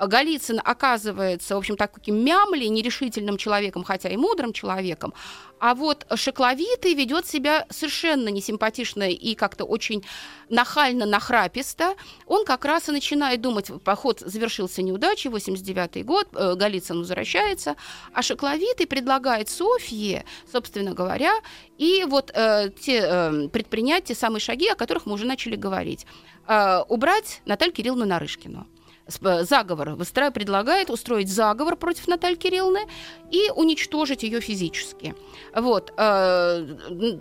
[0.00, 5.14] Голицын оказывается, в общем, таким мямли, нерешительным человеком, хотя и мудрым человеком,
[5.60, 10.04] а вот Шекловитый ведет себя совершенно несимпатично и как-то очень
[10.48, 11.94] нахально, нахраписто.
[12.26, 17.76] Он как раз и начинает думать, поход завершился неудачей, 89 год, э, Голицын возвращается,
[18.12, 21.32] а Шекловитый предлагает Софье, собственно говоря,
[21.76, 26.06] и вот э, те, э, предпринять те самые шаги, о которых мы уже начали говорить.
[26.46, 28.66] Э, убрать Наталью Кирилловну Нарышкину.
[29.22, 29.90] Э, заговор.
[29.90, 32.80] Выстра предлагает устроить заговор против Натальи Кирилловны
[33.30, 35.14] и уничтожить ее физически.
[35.54, 35.92] Вот.
[35.96, 36.60] Э,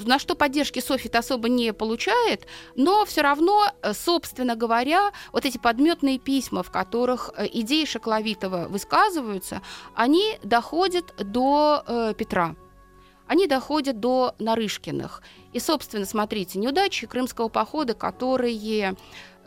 [0.06, 5.58] на что поддержки Софит особо не получает, но все равно, э, собственно говоря, вот эти
[5.58, 9.62] подметные письма, в которых идеи Шокловитова высказываются,
[9.96, 12.56] они доходят до Петра
[13.28, 15.22] они доходят до Нарышкиных.
[15.54, 18.96] И, собственно, смотрите, неудачи крымского похода, которые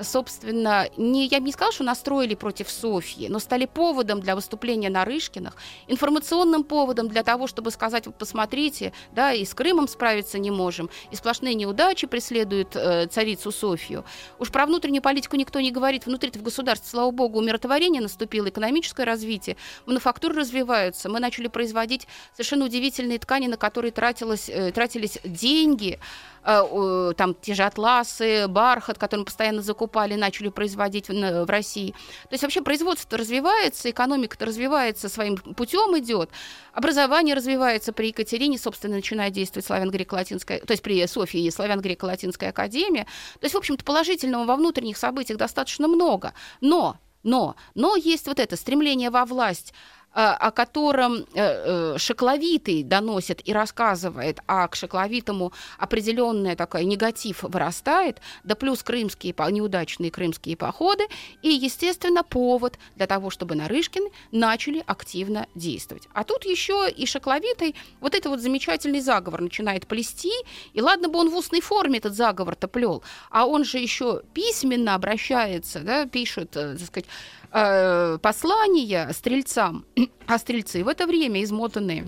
[0.03, 4.91] собственно, не, я бы не сказала, что настроили против Софьи, но стали поводом для выступления
[4.91, 5.57] Нарышкиных,
[5.89, 10.91] информационным поводом для того, чтобы сказать, вот посмотрите, да, и с Крымом справиться не можем,
[11.11, 14.05] и сплошные неудачи преследуют э, царицу Софью.
[14.39, 16.07] Уж про внутреннюю политику никто не говорит.
[16.07, 21.09] Внутри в государстве, слава богу, умиротворение наступило, экономическое развитие, мануфактуры развиваются.
[21.09, 25.99] Мы начали производить совершенно удивительные ткани, на которые тратилось, э, тратились деньги,
[26.43, 31.91] Э, там те же атласы, бархат, который мы постоянно закупали, начали производить в, России.
[32.29, 36.31] То есть вообще производство развивается, экономика развивается, своим путем идет,
[36.73, 43.05] образование развивается при Екатерине, собственно, начинает действовать славяно-греко-латинская, то есть при Софии славяно-греко-латинская академия.
[43.41, 46.33] То есть, в общем-то, положительного во внутренних событиях достаточно много.
[46.61, 49.75] Но, но, но есть вот это стремление во власть
[50.13, 58.21] о котором э, э, Шекловитый доносит и рассказывает, а к Шекловитому определенный такой негатив вырастает,
[58.43, 61.05] да плюс крымские, неудачные крымские походы,
[61.43, 66.09] и, естественно, повод для того, чтобы Нарышкин начали активно действовать.
[66.13, 70.33] А тут еще и Шекловитый вот это вот замечательный заговор начинает плести,
[70.73, 74.97] и ладно бы он в устной форме этот заговор-то плел, а он же еще письменно
[74.97, 77.07] обращается, да, пишет, так сказать,
[77.53, 79.85] э, послания стрельцам,
[80.27, 82.07] а стрельцы в это время измотанные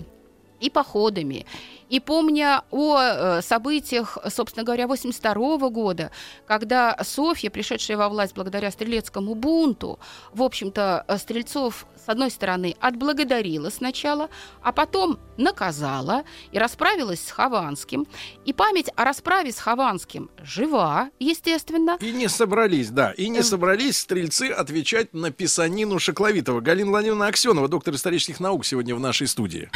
[0.59, 1.45] и походами,
[1.93, 6.09] И помня о э, событиях, собственно говоря, 82 года,
[6.47, 9.99] когда Софья, пришедшая во власть благодаря стрелецкому бунту,
[10.33, 14.31] в общем-то, э, стрельцов с одной стороны, отблагодарила сначала,
[14.63, 18.07] а потом наказала и расправилась с Хованским.
[18.43, 21.97] И память о расправе с Хованским жива, естественно.
[22.01, 23.43] И не собрались, да, и не эм.
[23.43, 26.59] собрались стрельцы отвечать на писанину Шакловитова.
[26.59, 29.69] Галина Владимировна Аксенова, доктор исторических наук, сегодня в нашей студии.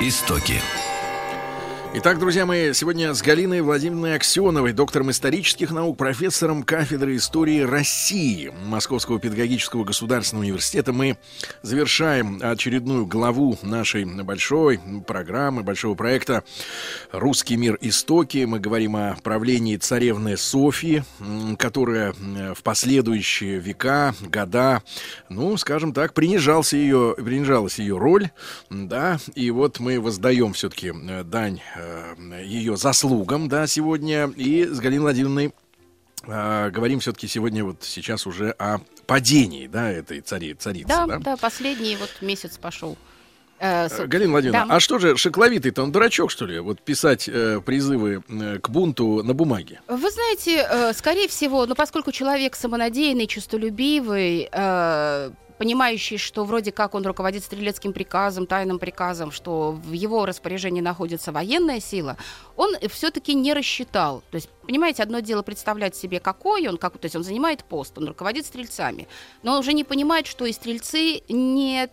[0.00, 0.62] Истоки.
[1.94, 8.52] Итак, друзья мои, сегодня с Галиной Владимировной Аксеновой, доктором исторических наук, профессором кафедры истории России
[8.66, 11.16] Московского педагогического государственного университета, мы
[11.62, 16.44] завершаем очередную главу нашей большой программы, большого проекта
[17.10, 17.78] «Русский мир.
[17.80, 18.44] Истоки».
[18.44, 21.04] Мы говорим о правлении царевны Софьи,
[21.58, 22.12] которая
[22.54, 24.82] в последующие века, года,
[25.30, 28.28] ну, скажем так, принижался ее, принижалась ее роль,
[28.68, 31.77] да, и вот мы воздаем все-таки э, дань Э,
[32.42, 34.32] ее заслугам, да, сегодня.
[34.36, 35.54] И с Галиной Владимировной
[36.26, 40.88] э, говорим все-таки сегодня вот сейчас уже о падении, да, этой цари, царицы.
[40.88, 42.96] Да, да, да, последний вот месяц пошел.
[43.60, 44.76] Э, э Галина Владимировна, да.
[44.76, 46.60] а что же Шокловитый-то, он дурачок, что ли?
[46.60, 49.80] Вот писать э, призывы э, к бунту на бумаге?
[49.88, 56.94] Вы знаете, э, скорее всего, ну, поскольку человек самонадеянный, честолюбивый, э, понимающий, что вроде как
[56.94, 62.16] он руководит стрелецким приказом, тайным приказом, что в его распоряжении находится военная сила,
[62.56, 64.22] он все-таки не рассчитал.
[64.30, 67.98] То есть, понимаете, одно дело представлять себе, какой он, как, то есть он занимает пост,
[67.98, 69.08] он руководит стрельцами,
[69.42, 71.88] но он уже не понимает, что и стрельцы не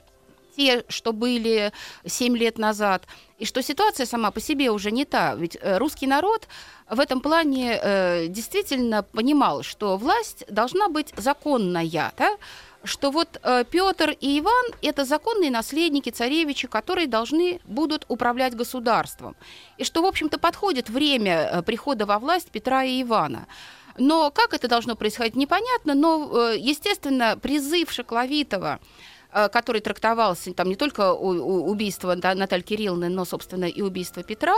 [0.55, 1.71] те, что были
[2.05, 3.03] 7 лет назад,
[3.37, 5.35] и что ситуация сама по себе уже не та.
[5.35, 6.47] Ведь э, русский народ
[6.89, 12.37] в этом плане э, действительно понимал, что власть должна быть законная, да?
[12.85, 19.35] Что вот э, Петр и Иван это законные наследники царевичи, которые должны будут управлять государством.
[19.77, 23.47] И что, в общем-то, подходит время э, прихода во власть Петра и Ивана.
[23.97, 28.79] Но как это должно происходить, непонятно, но, э, естественно, призыв Шакловитова
[29.51, 34.55] который трактовался там не только убийство Натальи Кирилловны, но, собственно, и убийство Петра,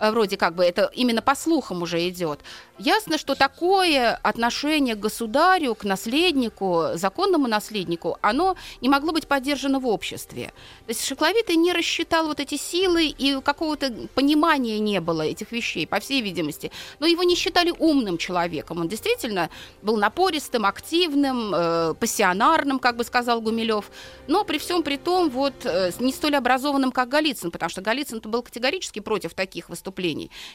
[0.00, 2.40] вроде как бы это именно по слухам уже идет.
[2.78, 9.78] Ясно, что такое отношение к государю, к наследнику, законному наследнику, оно не могло быть поддержано
[9.78, 10.52] в обществе.
[10.86, 15.86] То есть Шекловитый не рассчитал вот эти силы, и какого-то понимания не было этих вещей,
[15.86, 16.70] по всей видимости.
[16.98, 18.80] Но его не считали умным человеком.
[18.80, 19.50] Он действительно
[19.82, 23.90] был напористым, активным, э, пассионарным, как бы сказал Гумилев
[24.26, 28.20] но при всем при том вот э, не столь образованным, как Голицын, потому что Голицын
[28.20, 29.89] был категорически против таких выступлений.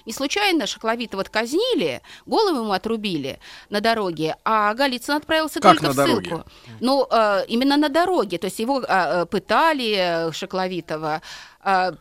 [0.05, 5.95] Не случайно Шакловитова казнили, голову ему отрубили на дороге, а Голицын отправился как только в
[5.95, 6.29] ссылку.
[6.29, 6.43] Дороге?
[6.79, 11.21] Ну, э, именно на дороге, то есть его э, пытали Шакловитова, а,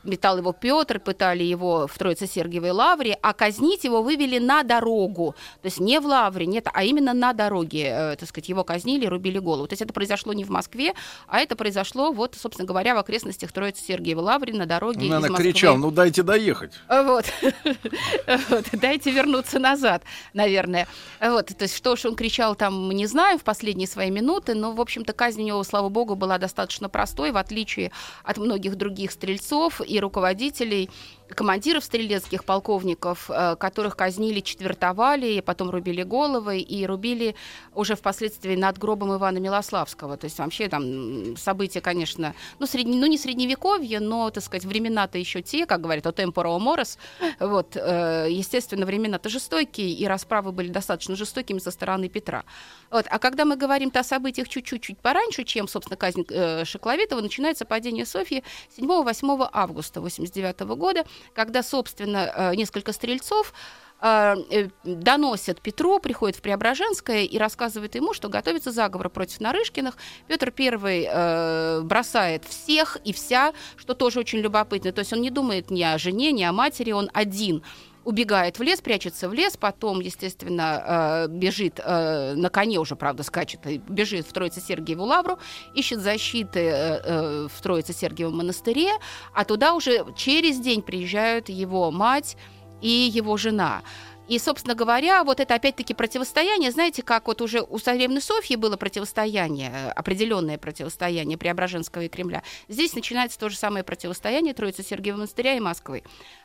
[0.04, 5.34] метал его Петр, пытали его в Троице-Сергиевой лавре, а казнить его вывели на дорогу.
[5.62, 9.06] То есть не в лавре, нет, а именно на дороге, э, так сказать, его казнили,
[9.06, 9.66] рубили голову.
[9.66, 10.92] То есть это произошло не в Москве,
[11.26, 15.38] а это произошло, вот, собственно говоря, в окрестностях Троице-Сергиевой лавре на дороге Она из Москвы.
[15.38, 16.72] кричал, ну дайте доехать.
[16.88, 17.24] Вот.
[18.50, 18.64] вот.
[18.72, 20.02] Дайте вернуться назад,
[20.34, 20.86] наверное.
[21.20, 21.46] Вот.
[21.46, 24.72] То есть что уж он кричал там, мы не знаем, в последние свои минуты, но,
[24.72, 27.92] в общем-то, казнь у него, слава богу, была достаточно простой, в отличие
[28.24, 30.90] от многих других стрельцов, бойцов и руководителей
[31.28, 37.34] командиров стрелецких полковников, э, которых казнили, четвертовали, потом рубили головы и рубили
[37.74, 40.16] уже впоследствии над гробом Ивана Милославского.
[40.16, 45.18] То есть вообще там события, конечно, ну, средне, ну не средневековье, но, так сказать, времена-то
[45.18, 46.98] еще те, как говорят, о темпора морос.
[47.40, 52.44] Вот, э, естественно, времена-то жестокие, и расправы были достаточно жестокими со стороны Петра.
[52.90, 53.06] Вот.
[53.10, 58.06] А когда мы говорим-то о событиях чуть-чуть пораньше, чем, собственно, казнь э, Шекловитова, начинается падение
[58.06, 58.44] Софьи
[58.76, 61.04] 7-8 августа 89 года,
[61.34, 63.52] когда, собственно, э, несколько стрельцов
[64.00, 69.96] э, э, доносят Петру, приходит в Преображенское и рассказывает ему, что готовится заговор против Нарышкиных.
[70.28, 74.92] Петр Первый э, бросает всех и вся, что тоже очень любопытно.
[74.92, 77.62] То есть он не думает ни о жене, ни о матери, он один
[78.04, 84.26] убегает в лес, прячется в лес, потом, естественно, бежит на коне уже, правда, скачет, бежит
[84.26, 85.38] в Троице-Сергиеву лавру,
[85.74, 88.92] ищет защиты в Троице-Сергиевом монастыре,
[89.34, 92.36] а туда уже через день приезжают его мать,
[92.82, 93.82] и его жена.
[94.26, 98.76] И, собственно говоря, вот это опять-таки противостояние, знаете, как вот уже у царевны Софьи было
[98.76, 105.16] противостояние, э, определенное противостояние Преображенского и Кремля, здесь начинается то же самое противостояние Троицы Сергиева
[105.16, 106.02] монастыря и Москвы.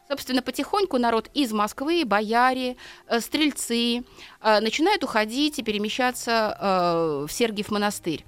[0.10, 2.76] Собственно, потихоньку народ из Москвы, бояре,
[3.08, 4.04] э, стрельцы
[4.42, 8.26] э, начинают уходить и перемещаться в Сергиев монастырь.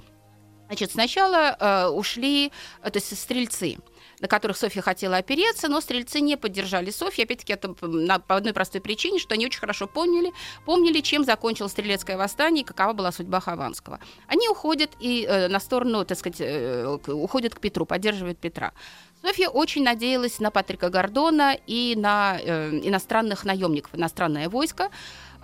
[0.67, 3.77] Значит, сначала э, ушли, то есть стрельцы–
[4.21, 8.79] на которых Софья хотела опереться, но стрельцы не поддержали Софью, опять-таки это по одной простой
[8.79, 10.31] причине, что они очень хорошо поняли,
[10.65, 13.99] помнили, чем закончилось стрелецкое восстание и какова была судьба Хованского.
[14.27, 18.73] Они уходят и э, на сторону, так сказать, э, уходят к Петру, поддерживают Петра.
[19.21, 24.89] Софья очень надеялась на Патрика Гордона и на э, иностранных наемников, иностранное войско.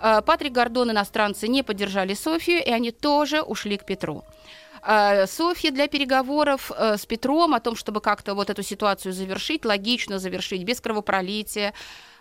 [0.00, 4.24] Э, Патрик Гордон иностранцы не поддержали Софию, и они тоже ушли к Петру.
[4.82, 9.64] А, Софья для переговоров э, с Петром о том, чтобы как-то вот эту ситуацию завершить,
[9.64, 11.74] логично завершить, без кровопролития,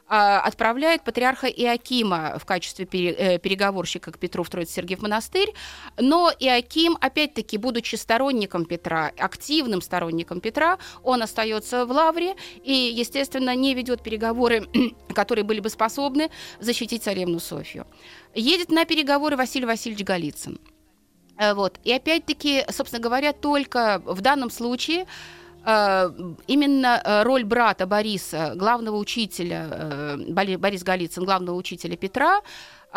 [0.10, 5.54] а, отправляет патриарха Иакима в качестве э, переговорщика к Петру в Троице-Сергиев монастырь,
[5.98, 13.54] но Иаким, опять-таки, будучи сторонником Петра, активным сторонником Петра, он остается в Лавре и, естественно,
[13.54, 14.68] не ведет переговоры,
[15.14, 16.30] которые были бы способны
[16.60, 17.86] защитить царевну Софью.
[18.34, 20.58] Едет на переговоры Василий Васильевич Голицын.
[21.38, 21.80] Э, вот.
[21.84, 25.06] И опять-таки, собственно говоря, только в данном случае
[25.66, 26.12] э,
[26.48, 32.42] именно э, роль брата Бориса, главного учителя, Борис Голицын, главного учителя Петра,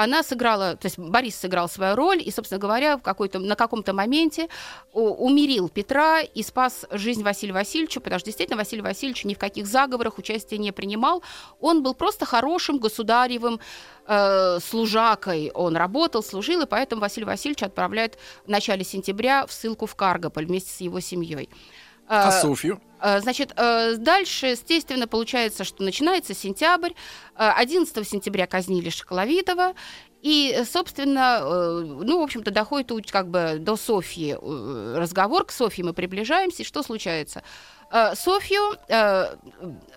[0.02, 3.92] она сыграла, то есть Борис сыграл свою роль и, собственно говоря, в какой-то, на каком-то
[3.92, 4.48] моменте
[4.92, 9.66] умерил Петра и спас жизнь Василия Васильевича, потому что действительно Василий Васильевич ни в каких
[9.66, 11.22] заговорах участия не принимал.
[11.60, 13.60] Он был просто хорошим государевым
[14.06, 15.50] э, служакой.
[15.54, 20.46] Он работал, служил, и поэтому Василий Васильевич отправляет в начале сентября в ссылку в Каргополь
[20.46, 21.50] вместе с его семьей.
[22.10, 22.80] А э, Софью?
[23.00, 26.92] Э, значит, э, дальше, естественно, получается, что начинается сентябрь.
[27.36, 29.74] 11 сентября казнили Шоколовитова.
[30.20, 34.36] И, собственно, ну, в общем-то, доходит как бы до Софьи
[34.94, 35.46] разговор.
[35.46, 36.62] К Софье мы приближаемся.
[36.62, 37.42] И что случается?
[37.90, 39.36] Э, Софью, э,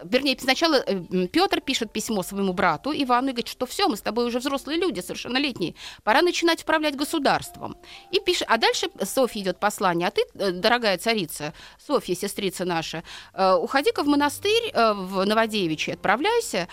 [0.03, 4.01] вернее, сначала э, Петр пишет письмо своему брату Ивану и говорит, что все, мы с
[4.01, 7.77] тобой уже взрослые люди, совершеннолетние, пора начинать управлять государством.
[8.11, 11.53] И пишет, а дальше Софья идет послание, а ты, дорогая царица,
[11.85, 16.67] Софья, сестрица наша, уходи-ка в монастырь в Новодевичье, отправляйся,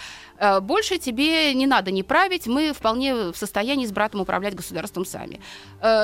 [0.63, 5.41] больше тебе не надо не править, мы вполне в состоянии с братом управлять государством сами.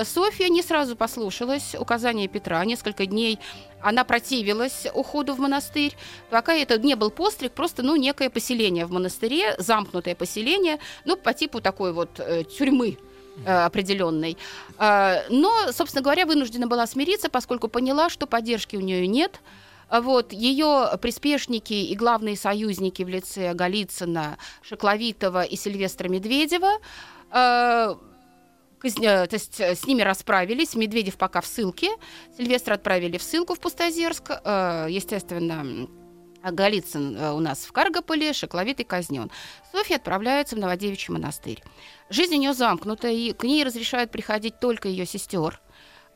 [0.05, 3.39] Софья не сразу послушалась указания Петра, несколько дней
[3.87, 5.97] она противилась уходу в монастырь.
[6.29, 11.33] Пока это не был постриг, просто ну, некое поселение в монастыре, замкнутое поселение, ну, по
[11.33, 12.99] типу такой вот э, тюрьмы
[13.45, 14.37] э, определенной.
[14.79, 19.41] Э, но, собственно говоря, вынуждена была смириться, поскольку поняла, что поддержки у нее нет.
[19.89, 26.81] Вот, ее приспешники и главные союзники в лице Голицына, Шекловитова и Сильвестра Медведева
[27.31, 27.95] э,
[28.81, 30.75] то есть э, с ними расправились.
[30.75, 31.89] Медведев пока в ссылке.
[32.37, 34.31] Сильвестра отправили в ссылку в Пустозерск.
[34.45, 35.89] Э, естественно,
[36.43, 39.31] Голицын у нас в Каргополе, Шокловитый казнен.
[39.73, 41.63] Софья отправляется в Новодевичий монастырь.
[42.09, 45.61] Жизнь у нее замкнута, и к ней разрешают приходить только ее сестер.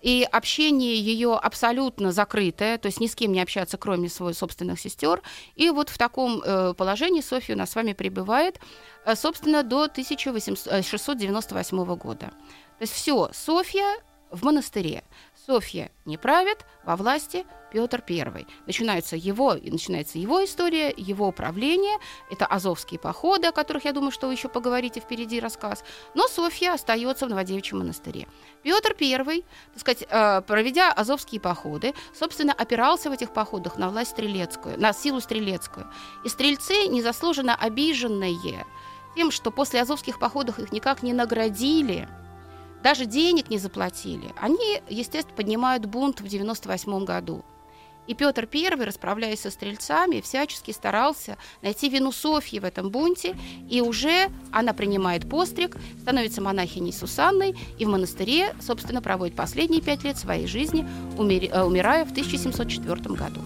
[0.03, 4.81] И общение ее абсолютно закрытое, то есть ни с кем не общаться, кроме своих собственных
[4.81, 5.23] сестер.
[5.57, 8.59] И вот в таком э, положении Софья у нас с вами пребывает,
[9.05, 12.27] э, собственно, до 1698 э, года.
[12.27, 15.05] То есть все, Софья в монастыре.
[15.47, 18.47] Софья не правит, во власти Петр I.
[18.67, 21.97] Начинается его, начинается его история, его управление.
[22.31, 25.85] Это азовские походы, о которых, я думаю, что вы еще поговорите впереди рассказ.
[26.15, 28.27] Но Софья остается в Новодевичьем монастыре.
[28.63, 34.11] Петр I, так сказать, э, проведя азовские походы, собственно, опирался в этих походах на власть
[34.11, 35.87] стрелецкую, на силу стрелецкую.
[36.25, 38.67] И стрельцы, незаслуженно обиженные
[39.17, 42.09] тем, что после азовских походов их никак не наградили–
[42.83, 44.33] даже денег не заплатили.
[44.41, 47.45] Они, естественно, поднимают бунт в 98 году.
[48.07, 53.37] И Петр I, расправляясь со стрельцами, всячески старался найти вину Софьи в этом бунте,
[53.69, 60.03] и уже она принимает постриг, становится монахиней Сусанной, и в монастыре, собственно, проводит последние пять
[60.03, 63.43] лет своей жизни, э, умирая в 1704 году.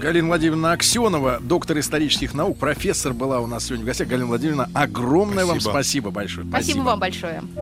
[0.00, 4.08] Галина Владимировна Аксенова, доктор исторических наук, профессор была у нас сегодня в гостях.
[4.08, 5.52] Галина Владимировна, огромное спасибо.
[5.52, 6.46] вам спасибо большое.
[6.48, 7.61] Спасибо, спасибо вам большое.